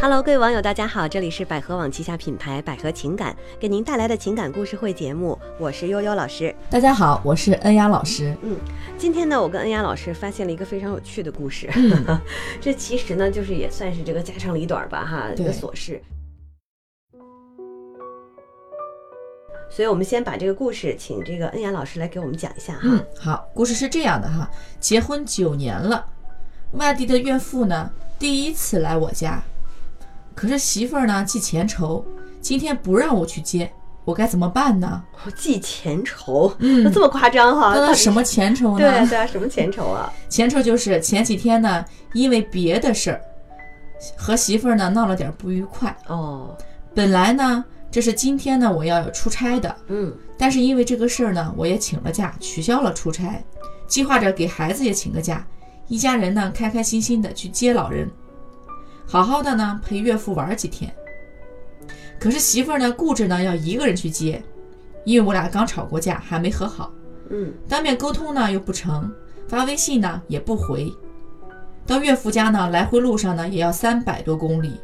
[0.00, 6.54] Hello，各位网友，大家好，这里是百合网旗下品牌百合情感给您带来的情感故事会节目，我是悠悠老师。
[6.70, 8.32] 大家好，我是恩雅老师。
[8.42, 8.56] 嗯，
[8.96, 11.68] 今天呢，我跟恩雅老师发现了一个非常有趣的故事。
[11.74, 12.16] 嗯
[12.62, 16.00] 这其实呢，就是也算是这个家长里短吧，哈，一个琐事。
[19.68, 22.82] 所以，我们先把这个故事请这个恩雅老师来给我们讲一下哈。
[22.84, 26.06] 嗯，好，故事是这样的哈，结婚九年了，
[26.74, 29.42] 外地的岳父呢第一次来我家，
[30.38, 32.04] 可是媳妇儿呢记前仇，
[32.40, 33.68] 今天不让我去接，
[34.04, 35.02] 我该怎么办呢？
[35.24, 37.74] 哦记前仇，嗯那这么夸张哈？
[37.74, 38.78] 那什么前仇呢？
[38.78, 40.12] 对啊对啊，什么前仇啊？
[40.30, 43.20] 前仇就是前几天呢，因为别的事儿
[44.16, 45.92] 和媳妇儿呢闹了点不愉快。
[46.06, 46.56] 哦，
[46.94, 53.42] 本来呢，这是今天呢我要有出差的，嗯但是因为这个事儿呢，我也请了假，取消了出差，
[53.88, 55.44] 计划着给孩子也请个假，
[55.88, 58.08] 一家人呢开开心心的去接老人，
[59.08, 60.94] 好好的呢陪岳父玩几天。
[62.20, 64.42] 可是媳妇儿呢固执呢要一个人去接，
[65.04, 66.92] 因为我俩刚吵过架，还没和好，
[67.30, 69.10] 嗯，当面沟通呢又不成，
[69.48, 70.92] 发微信呢也不回。
[71.86, 74.78] 到岳父家呢，来回路上呢也要三百多公里，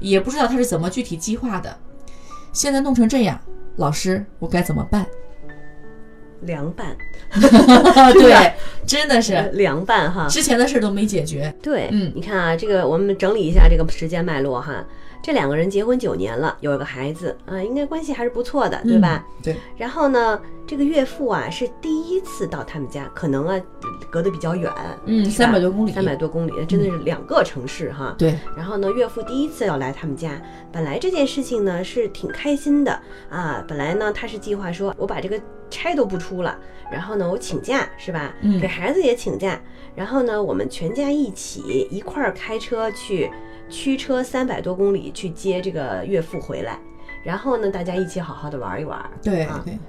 [0.00, 1.76] 也不知道他是怎么具体计划的。
[2.50, 3.38] 现在弄成这样，
[3.76, 5.04] 老师，我该怎么办？
[6.42, 6.96] 凉拌，
[8.14, 8.52] 对，
[8.86, 10.26] 真的是凉拌哈。
[10.28, 11.54] 之前的事都没解决。
[11.62, 14.84] 对，嗯你看啊，这个我们整理一下这个时间脉络哈。
[15.22, 19.24] 这两个人结婚九年了，有一个孩子啊，应该关系还是不错的，对吧？
[19.38, 19.42] 嗯？
[19.42, 23.58] 对，然后呢，这个岳父啊是第一次到他们家，可能啊
[24.10, 24.70] 隔得比较远，
[25.06, 28.14] 嗯，三百多公里，三百多公里，真的是两个城市哈。
[28.18, 30.38] 对，然后呢，岳父第一次要来他们家，
[30.70, 32.92] 本来这件事情呢是挺开心的
[33.30, 33.64] 啊。
[33.66, 35.40] 本来呢他是计划说，我把这个
[35.74, 36.56] 差都不出了，
[36.92, 38.32] 然后呢我请假是吧？
[38.42, 39.60] 嗯给孩子也请假，
[39.96, 43.28] 然后呢我们全家一起一块儿开车去，
[43.68, 46.78] 驱车三百多公里去接这个岳父回来。
[47.24, 49.48] 然后呢，大家一起好好的玩一玩，对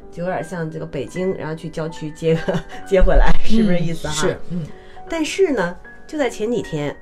[0.09, 4.13] 就有点像这个北京，然后去郊区接个 接回来，是不是意思哈？
[4.13, 4.66] 是，嗯
[5.09, 6.95] 但是呢，就在前几天，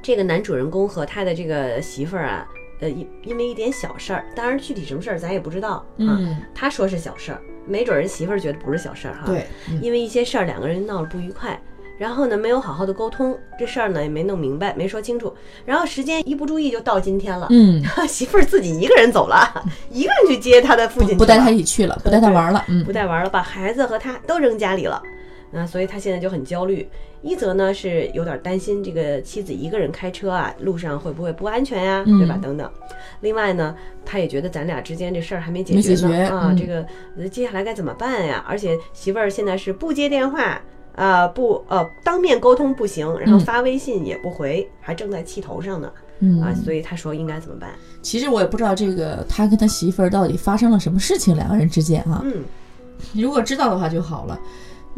[0.00, 2.48] 这个男主人公和他的这个媳妇儿啊，
[2.80, 5.84] 呃，因因为一点小事儿，当然具体什么事儿咱也不知道啊。
[5.96, 11.60] 嗯，他说是小事儿，没准人媳妇儿觉得不是小事儿哈。，对，嗯因为一些事儿两个人闹了不愉快。
[11.98, 15.34] 然后呢，没有好好的沟通，这事儿呢也没弄明白，没说清楚。
[15.64, 25.02] 然后时间一不注意就到今天了，嗯， 媳妇儿自己一个人走了，一个人去接他的父亲，不不带他一起去了，不带他玩了，嗯不带玩了，把孩子和他都扔家里了。
[25.50, 26.86] 那所以他现在就很焦虑。
[27.26, 32.38] 一则呢是有点担心这个妻子一个人开车啊，路上会不会不安全呀、嗯对吧？
[32.40, 32.70] 等等。
[33.20, 36.86] 另外呢，他也觉得咱俩之间这事儿还没解决呢啊，嗯这个
[37.18, 38.44] 呃接下来该怎么办呀？
[38.48, 40.60] 而且媳妇儿现在是不接电话。
[40.96, 47.68] 啊、不，呃，当面沟通不行，然后嗯发微信也不回，还正在气头上呢，嗯啊，所以他说应该怎么办？
[48.00, 52.42] 其实我也不知道这个他跟他媳妇儿到底发生了什么事情，两个人之间啊，嗯，
[53.12, 54.40] 如果知道的话就好了。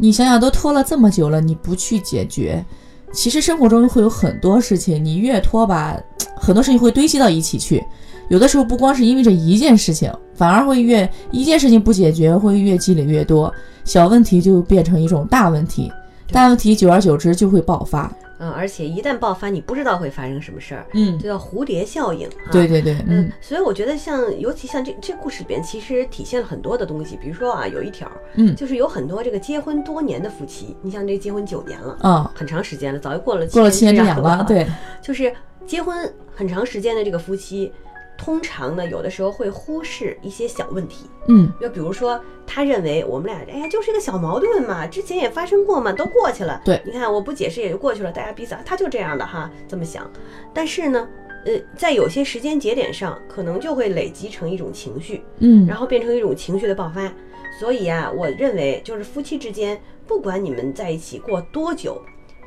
[0.01, 2.65] 你想想，都拖了这么久了，你不去解决，
[3.11, 5.99] 其实生活中会有很多事情，你越拖吧，
[6.37, 7.83] 很多事情会堆积到一起去。
[8.29, 15.91] 有的时候不光是因为这一件事情，反而会越一件事情不解决，会越积累越多，小问题就变成一种大问题，
[16.31, 18.09] 大问题久而久之就会爆发。
[18.39, 22.27] 嗯，而且一旦爆发，你不知道会发生什么事儿，嗯，这叫蝴蝶效应。
[22.27, 27.17] 啊对对对，嗯嗯，所以我觉得像，尤其像这这故事里边，其实体现了很多的东西。
[27.17, 34.65] 比如说啊，有一条，嗯就是有很多这个结婚多年的夫妻，你像这结婚九年了，啊、很长时间了，早就过了过了七年之痒了，，对，
[35.01, 35.33] 就是
[35.65, 37.71] 结婚很长时间的这个夫妻，
[38.19, 46.61] 通常呢，有的时候会忽视一些小问题，嗯就比如说，他认为我们俩，哎呀，就是一个小矛盾嘛，之前也发生过嘛，都过去了。
[46.65, 50.11] 对你看我不解释也就过去了，大家彼此啊他就这样的哈，这么想。
[50.53, 51.07] 但是呢，
[51.45, 57.11] 呃，在有些时间节点上，可能就会累积成一种情绪，嗯然后变成一种情绪的爆发。
[57.57, 62.01] 所以啊，我认为就是夫妻之间，不管你们在一起过多久，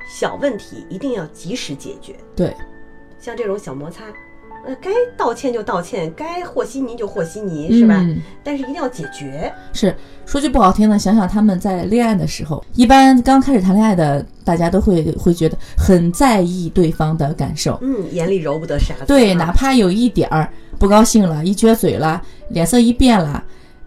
[0.09, 2.15] 小问题一定要及时解决。
[2.37, 2.55] 对，
[3.19, 4.05] 像这种小摩擦，
[4.65, 7.97] 呃，该道歉就道歉，该和稀泥就和稀泥，是吧？
[7.99, 9.53] 嗯但是一定要解决。
[9.73, 9.95] 是
[10.25, 17.79] 说句不好听的，想想他们在恋爱的时候，一般刚开始谈恋爱的，大家都会会觉得很在意对方的感受。
[17.83, 19.05] 嗯，眼里揉不得沙子。
[19.07, 20.49] 对，啊哪怕有一点儿
[20.79, 23.43] 不高兴了，一撅嘴了，脸色一变了，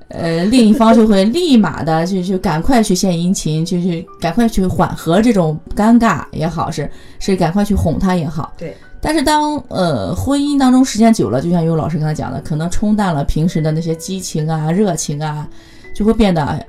[0.10, 6.90] 呃，另一方就会立马的就就赶快去献殷勤，就去赶快去缓和这种尴尬也好，是
[7.20, 8.52] 是赶快去哄他也好。
[8.58, 8.76] 对。
[9.06, 15.48] 但是当呃婚姻当中时间久了，就像尤老师刚才讲的，可能冲淡了平时的那些激情啊、热情啊，
[15.94, 16.68] 就会变得哎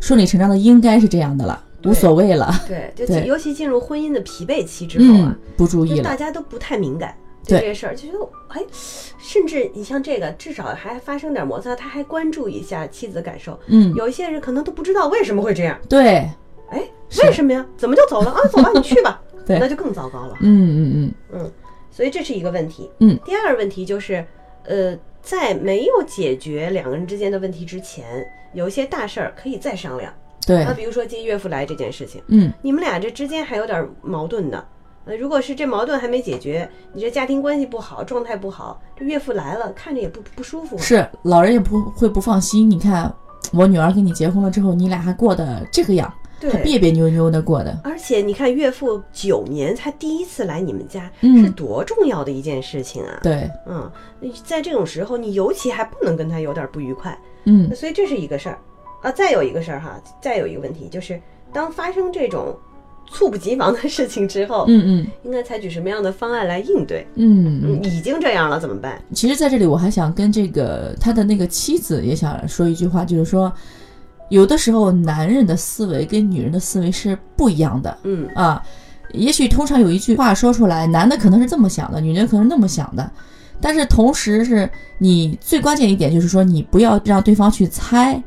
[0.00, 2.50] 顺理成章的应该是这样的了，无所谓了。
[2.66, 6.04] 对，就尤其进入婚姻的疲惫期之后啊嗯，，不注就意了。
[6.04, 7.14] 大家都不太敏感，
[7.46, 8.62] 对对这个事儿，就觉得哎，
[9.18, 13.58] 甚至你像这个，至少还发生点摩擦，他还关注一下妻子的感受。
[13.66, 16.30] 嗯，有一些人可能都不知道为什么会这样，对，
[16.70, 16.82] 哎，
[17.22, 17.64] 为什么呀？
[17.76, 18.40] 怎么就走了啊？
[18.50, 20.36] 走吧，你去吧， 对那就更糟糕了。
[20.40, 21.14] 嗯嗯嗯
[21.94, 22.90] 所以这是一个问题。
[22.98, 24.26] 嗯，第二个问题就是，
[24.64, 28.04] 呃，在没有解决两个人之间的问题之前，
[28.52, 30.12] 有一些大事儿可以再商量。
[30.44, 34.64] 对啊，，比如说接岳父来这件事情，嗯你们俩这之间还有点矛盾呢。
[35.04, 40.82] 呃，如果是这矛盾还没解决，你这家庭关系不好，状态不好，这岳父来了看着也不不舒服啊。
[40.82, 42.68] 是老人也不会不放心。
[42.68, 43.14] 你看，
[43.52, 46.12] 我女儿跟你结婚了之后，你俩还过得这个样，
[46.50, 47.78] 还对，别别扭扭的过的。
[47.84, 53.20] 而且你看岳父九年才第一次来你们家，嗯是多重要的一件事情啊。
[53.22, 53.90] 对，嗯，
[54.44, 57.16] 在这种时候，你尤其还不能跟他有点不愉快。
[57.46, 58.58] 嗯所以这是一个事儿
[59.02, 59.12] 啊。
[59.12, 61.20] 再有一个事儿哈，再有一个问题就是，
[61.52, 62.56] 当发生这种
[63.12, 67.06] 猝不及防的事情之后，嗯嗯应该采取什么样的方案来应对？
[67.16, 68.98] 嗯，已经这样了怎么办？
[69.12, 73.52] 其实，在这里我还想跟这个他的那个妻子也想说一句话，就是说，
[74.28, 78.62] 有的时候男人的思维跟女人的思维是不一样的嗯啊。
[79.12, 83.08] 也许通常有一句话说出来，男的可能是这么想的，女人可能是那么想的，
[83.60, 84.68] 但是同时是
[84.98, 88.20] 你最关键一点就是说，你不要让对方去猜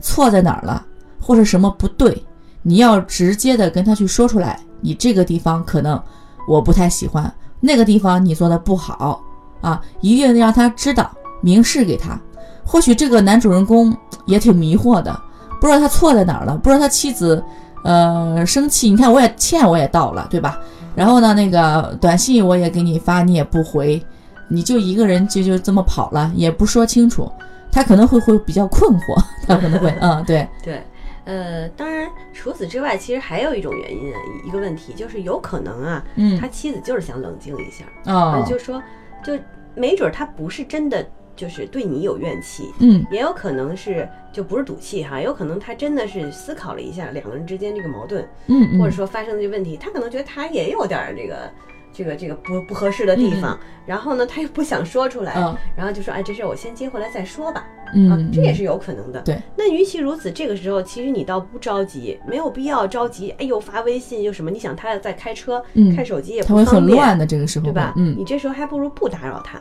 [0.00, 0.86] 错在哪儿了，
[1.20, 2.24] 或者什么不对，
[2.62, 6.02] 你要直接的跟他去说出来，你这个地方可能
[6.48, 7.30] 我不太喜欢，
[7.60, 9.22] 那个地方你做的不好
[9.60, 11.10] 啊，一定让他知道，
[11.42, 12.18] 明示给他。
[12.64, 13.94] 或许这个男主人公
[14.24, 15.20] 也挺迷惑的，
[15.62, 17.40] 不知道他错在哪儿了，不知道他妻子
[17.84, 20.58] 呃生气，你看我也欠我也到了，对吧？
[20.96, 24.04] 然后呢，那个短信我也给你发，你也不回，
[24.48, 27.30] 你就一个人就就这么跑了，也不说清楚，
[27.70, 30.82] 他可能会会比较困惑， 他可能会 嗯对，对。
[31.24, 38.82] 呃，当然，除此之外，其实还有一种原因啊，一个问题就是有可能啊，嗯他妻子就是想冷静一下，哦啊，就说，
[39.24, 39.38] 就
[39.76, 51.50] 没准他不是真的就是对你有怨气，嗯也有可能是就不是赌气哈，有可能他真的是思考了一下两个人之间这个矛盾，嗯嗯，或者说发生的这个问题，他可能觉得他也有点儿这个
[51.92, 59.20] 这个这个不不合适的地方，然后呢，他又不想说出来，嗯然后就说哎，这事儿我先接回来再说吧，嗯啊，这也是有可能的。
[59.22, 59.38] 对。
[59.56, 63.30] 那与其如此，这个时候其实你倒不着急，没有必要着急。
[63.38, 64.50] 哎呦，发微信又什么？
[64.50, 67.92] 你想他在开车，嗯看手机也不方便，很乱的这个时候，对吧？
[67.96, 69.60] 嗯你这时候还不如不打扰他，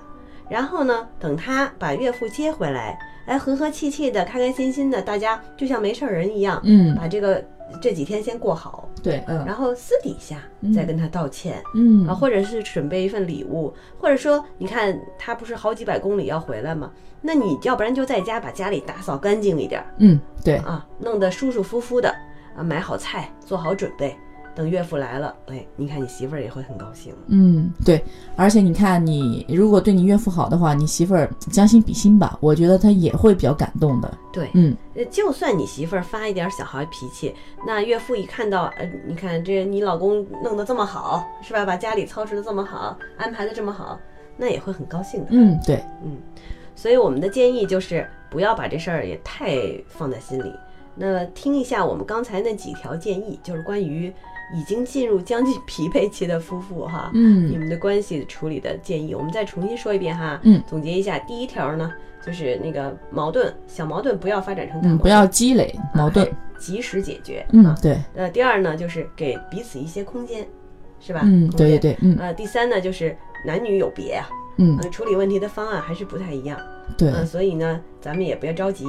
[0.52, 6.94] 然后呢，等他把岳父接回来，哎，和和气气的，开开心心的，大家就像没事儿人一样，嗯。
[6.94, 7.42] 把这个
[7.82, 9.46] 这几天先过好，对嗯。
[9.46, 10.44] 然后私底下
[10.76, 11.64] 再跟他道歉。
[11.74, 12.06] 嗯。
[12.06, 16.92] 啊，或者是准备一份礼物，或者说，你看他不是好几百公里要回来吗？
[17.22, 20.58] 那你要不然就在家把家里打扫干净一点儿嗯对。
[20.58, 22.14] 啊，弄得舒舒服服的
[22.58, 24.18] 啊，买好菜，做好准备，
[24.54, 27.14] 等岳父来了，哎，你看你媳妇儿也会很高兴。
[27.28, 28.04] 嗯，对，
[28.36, 34.14] 而且你看你，如果对你岳父好的话，你媳妇儿将心比心吧，我觉得她也会比较感动的。
[34.34, 37.34] 对，嗯呃，就算你媳妇儿发一点小孩脾气，
[37.66, 41.66] 那岳父一看到，呃，你看这你老公弄得这么好，是吧？
[41.66, 44.00] 把家里操持的这么好，安排的这么好，
[44.38, 45.28] 那也会很高兴的。
[45.32, 46.18] 嗯，对，嗯
[46.76, 49.56] 所以我们的建议就是不要把这事儿也太
[49.88, 50.54] 放在心里。
[50.96, 54.12] 那听一下我们刚才那几条建议，就是关于
[54.54, 60.40] 已经进入将近疲惫期的夫妇哈，嗯你嗯们的关系处理的建议，我们再重新说一遍哈。
[60.44, 61.92] 嗯，总结一下，第一条呢，
[62.26, 66.32] 就是那个矛盾，小矛盾不要发展成大矛嗯，盾，不要积累矛盾哎。
[66.60, 67.46] 及时解决。
[67.52, 70.48] 嗯啊，，对，呃，第二呢，就是给彼此一些空间，
[71.00, 71.22] 是吧？
[71.24, 76.60] 嗯，对对对，嗯呃，第三呢，就是男女有别啊，嗯呃，处理问题的方案还是不太一样。
[76.98, 78.86] 对，嗯，所以呢，咱们也不要着急。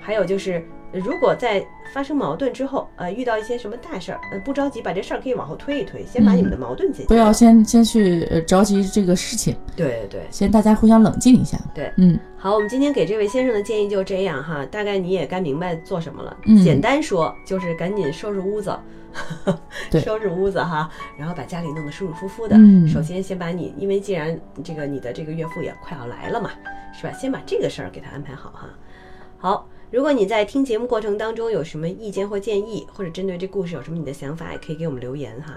[0.00, 0.64] 还有就是，
[0.98, 7.08] 如果在发生矛盾之后，呃，遇到一些什么大事儿，呃，不着急，把这事儿可以往后推一推，先把你们的矛盾解决。
[7.08, 7.32] 不要。
[7.32, 11.58] 先先去呃着急这个事情，对对先大家互相冷静一下。
[11.74, 16.34] 对，嗯好，我们今天给这位先生的建议就这样哈，大概你也该明白做什么了。
[16.46, 18.74] 嗯简单说就是赶紧收拾屋子，
[19.90, 22.56] 对收拾屋子哈，然后把家里弄得舒舒服服的。
[22.56, 26.50] 嗯首先先把你，因为既然这个你的这个岳父也快要来了嘛，
[26.94, 27.12] 是吧？
[27.12, 28.68] 先把这个事儿给他安排好哈。
[29.38, 35.54] 好，如果你在听节目过程当中有什么意见或建议，或者针对这故事有什么你的想法，也可以给我们留言哈。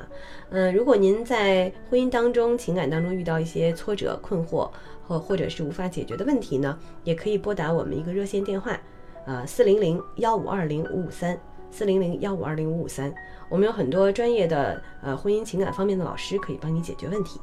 [0.50, 4.70] 嗯、如果您在婚姻当中、情感当中遇到一些挫折、困惑，
[5.08, 8.80] 或或者是无法解决的问题呢，也可以拨打我们一个热线电话，
[9.26, 11.40] 呃，四零零幺五二零五五三。
[11.72, 13.14] 四零零幺五二零五五三，
[13.48, 17.40] 我们有很多专业的呃婚姻情感方面的老师可以帮你解决问题。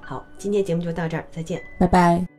[0.00, 1.62] 好，今天节目就到这儿，再见。
[1.78, 2.37] 拜拜。